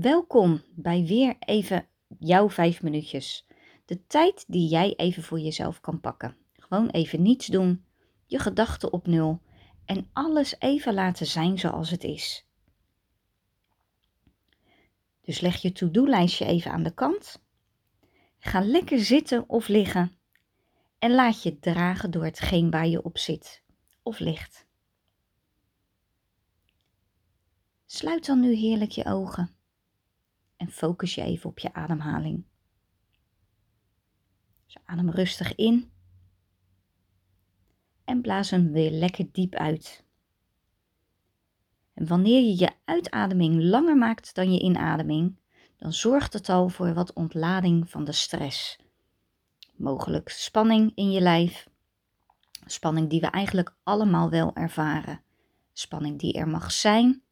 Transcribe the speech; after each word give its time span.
Welkom 0.00 0.62
bij 0.74 1.04
weer 1.04 1.36
even 1.38 1.88
jouw 2.18 2.50
vijf 2.50 2.82
minuutjes. 2.82 3.46
De 3.84 4.06
tijd 4.06 4.44
die 4.48 4.68
jij 4.68 4.94
even 4.96 5.22
voor 5.22 5.40
jezelf 5.40 5.80
kan 5.80 6.00
pakken. 6.00 6.36
Gewoon 6.52 6.88
even 6.90 7.22
niets 7.22 7.46
doen, 7.46 7.84
je 8.26 8.38
gedachten 8.38 8.92
op 8.92 9.06
nul 9.06 9.42
en 9.84 10.08
alles 10.12 10.54
even 10.58 10.94
laten 10.94 11.26
zijn 11.26 11.58
zoals 11.58 11.90
het 11.90 12.04
is. 12.04 12.46
Dus 15.20 15.40
leg 15.40 15.62
je 15.62 15.72
to-do-lijstje 15.72 16.44
even 16.44 16.70
aan 16.70 16.82
de 16.82 16.94
kant. 16.94 17.42
Ga 18.38 18.60
lekker 18.60 18.98
zitten 18.98 19.48
of 19.48 19.68
liggen 19.68 20.18
en 20.98 21.10
laat 21.10 21.42
je 21.42 21.58
dragen 21.58 22.10
door 22.10 22.24
hetgeen 22.24 22.70
waar 22.70 22.88
je 22.88 23.02
op 23.02 23.18
zit 23.18 23.62
of 24.02 24.18
ligt. 24.18 24.66
Sluit 27.86 28.26
dan 28.26 28.40
nu 28.40 28.54
heerlijk 28.54 28.90
je 28.90 29.04
ogen 29.04 29.56
focus 30.70 31.14
je 31.14 31.22
even 31.22 31.50
op 31.50 31.58
je 31.58 31.72
ademhaling. 31.72 32.44
Dus 34.66 34.76
adem 34.84 35.10
rustig 35.10 35.54
in 35.54 35.90
en 38.04 38.20
blaas 38.20 38.50
hem 38.50 38.72
weer 38.72 38.90
lekker 38.90 39.32
diep 39.32 39.54
uit. 39.54 40.04
En 41.94 42.06
wanneer 42.06 42.40
je 42.40 42.58
je 42.58 42.70
uitademing 42.84 43.62
langer 43.62 43.96
maakt 43.96 44.34
dan 44.34 44.52
je 44.52 44.60
inademing, 44.60 45.38
dan 45.76 45.92
zorgt 45.92 46.32
het 46.32 46.48
al 46.48 46.68
voor 46.68 46.94
wat 46.94 47.12
ontlading 47.12 47.90
van 47.90 48.04
de 48.04 48.12
stress. 48.12 48.78
Mogelijk 49.76 50.28
spanning 50.28 50.92
in 50.94 51.10
je 51.10 51.20
lijf. 51.20 51.68
Spanning 52.66 53.10
die 53.10 53.20
we 53.20 53.26
eigenlijk 53.26 53.76
allemaal 53.82 54.30
wel 54.30 54.54
ervaren. 54.54 55.22
Spanning 55.72 56.18
die 56.18 56.32
er 56.32 56.48
mag 56.48 56.72
zijn, 56.72 57.22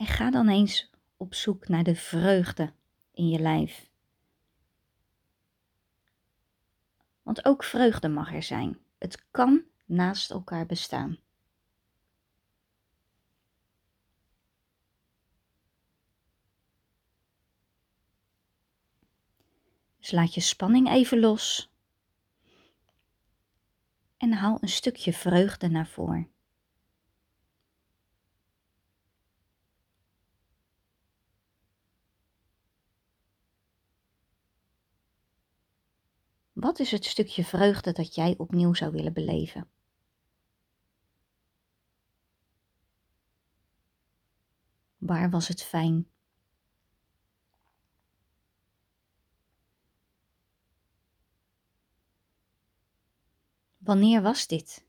En 0.00 0.06
ga 0.06 0.30
dan 0.30 0.48
eens 0.48 0.90
op 1.16 1.34
zoek 1.34 1.68
naar 1.68 1.84
de 1.84 1.94
vreugde 1.94 2.72
in 3.12 3.28
je 3.28 3.38
lijf. 3.38 3.90
Want 7.22 7.44
ook 7.44 7.64
vreugde 7.64 8.08
mag 8.08 8.32
er 8.32 8.42
zijn. 8.42 8.78
Het 8.98 9.24
kan 9.30 9.62
naast 9.84 10.30
elkaar 10.30 10.66
bestaan. 10.66 11.18
Dus 19.98 20.10
laat 20.10 20.34
je 20.34 20.40
spanning 20.40 20.88
even 20.88 21.20
los. 21.20 21.72
En 24.16 24.32
haal 24.32 24.58
een 24.60 24.68
stukje 24.68 25.12
vreugde 25.12 25.68
naar 25.68 25.88
voren. 25.88 26.30
Wat 36.60 36.78
is 36.78 36.90
het 36.90 37.04
stukje 37.04 37.44
vreugde 37.44 37.92
dat 37.92 38.14
jij 38.14 38.34
opnieuw 38.38 38.74
zou 38.74 38.92
willen 38.92 39.12
beleven? 39.12 39.70
Waar 44.98 45.30
was 45.30 45.48
het 45.48 45.62
fijn? 45.62 46.08
Wanneer 53.78 54.22
was 54.22 54.46
dit? 54.46 54.84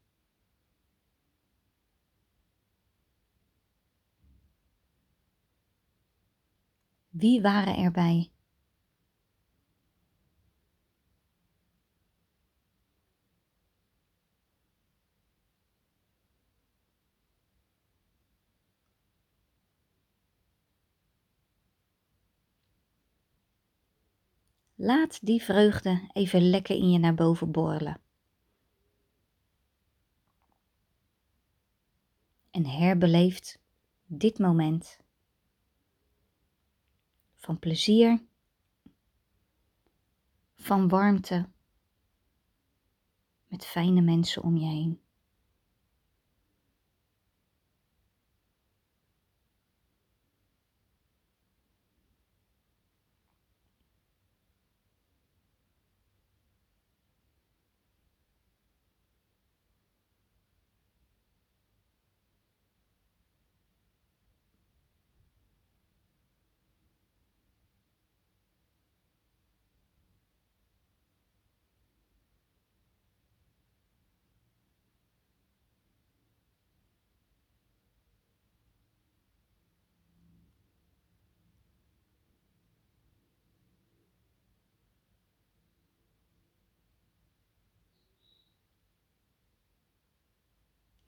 Wie 7.10 7.42
waren 7.42 7.76
erbij? 7.76 8.32
Laat 24.84 25.26
die 25.26 25.44
vreugde 25.44 26.10
even 26.14 26.50
lekker 26.50 26.76
in 26.76 26.92
je 26.92 27.00
naar 27.00 27.14
boven 27.14 27.52
borrelen. 27.52 28.02
En 32.52 32.66
herbeleeft 32.66 33.60
dit 34.06 34.40
moment 34.40 35.00
van 37.36 37.60
plezier, 37.60 38.22
van 40.56 40.88
warmte, 40.88 41.50
met 43.48 43.66
fijne 43.66 44.02
mensen 44.02 44.44
om 44.44 44.58
je 44.58 44.68
heen. 44.68 45.02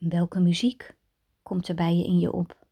Welke 0.09 0.39
muziek 0.39 0.95
komt 1.43 1.67
er 1.67 1.75
bij 1.75 1.95
je 1.95 2.03
in 2.03 2.19
je 2.19 2.31
op? 2.31 2.65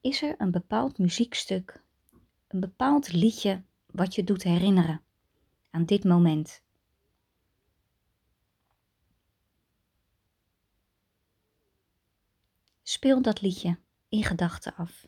Is 0.00 0.22
er 0.22 0.34
een 0.38 0.50
bepaald 0.50 0.98
muziekstuk, 0.98 1.82
een 2.48 2.60
bepaald 2.60 3.12
liedje 3.12 3.62
wat 3.86 4.14
je 4.14 4.24
doet 4.24 4.42
herinneren 4.42 5.02
aan 5.70 5.84
dit 5.84 6.04
moment? 6.04 6.62
Speel 12.82 13.22
dat 13.22 13.40
liedje 13.40 13.78
in 14.08 14.24
gedachten 14.24 14.74
af 14.74 15.06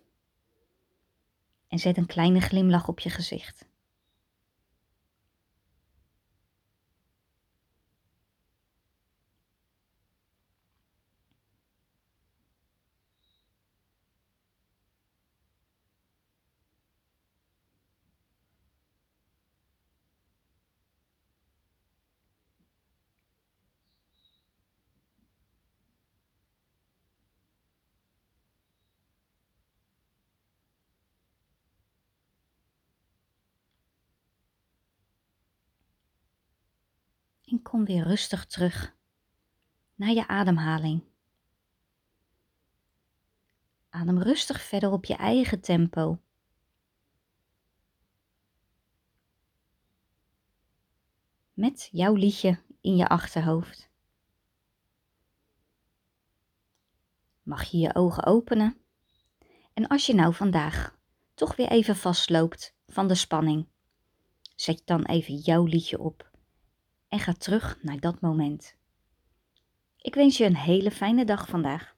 en 1.69 1.79
zet 1.79 1.97
een 1.97 2.07
kleine 2.07 2.41
glimlach 2.41 2.89
op 2.89 3.01
je 3.01 3.11
gezicht. 3.11 3.69
En 37.45 37.63
kom 37.63 37.85
weer 37.85 38.05
rustig 38.05 38.47
terug 38.47 38.97
naar 39.95 40.11
je 40.11 40.27
ademhaling. 40.27 41.05
Adem 43.89 44.23
rustig 44.23 44.63
verder 44.63 44.91
op 44.91 45.05
je 45.05 45.15
eigen 45.15 45.61
tempo. 45.61 46.19
Met 51.53 51.89
jouw 51.93 52.15
liedje 52.15 52.63
in 52.81 52.97
je 52.97 53.09
achterhoofd. 53.09 53.91
Mag 57.43 57.65
je 57.65 57.79
je 57.79 57.95
ogen 57.95 58.25
openen? 58.25 58.79
En 59.73 59.87
als 59.87 60.07
je 60.07 60.15
nou 60.15 60.35
vandaag 60.35 60.99
toch 61.35 61.57
weer 61.57 61.69
even 61.69 61.97
vastloopt 61.97 62.75
van 62.87 63.09
de 63.09 63.15
spanning, 63.15 63.67
zet 64.57 64.83
dan 64.85 65.05
even 65.05 65.35
jouw 65.37 65.65
liedje 65.65 65.99
op 65.99 66.33
en 67.15 67.21
ga 67.21 67.33
terug 67.33 67.79
naar 67.83 68.01
dat 68.01 68.21
moment. 68.21 68.77
Ik 69.97 70.15
wens 70.15 70.37
je 70.37 70.45
een 70.45 70.57
hele 70.57 70.91
fijne 70.91 71.25
dag 71.25 71.49
vandaag. 71.49 71.94